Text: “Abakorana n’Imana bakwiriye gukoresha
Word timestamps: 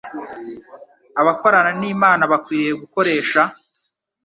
“Abakorana 1.21 1.71
n’Imana 1.81 2.23
bakwiriye 2.31 2.71
gukoresha 2.81 3.41